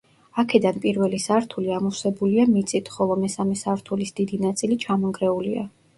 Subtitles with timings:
[0.43, 5.69] აქედან პირველი სართული ამოვსებულია მიწით, ხოლო მესამე სართულის დიდი ნაწილი ჩამონგრეულია.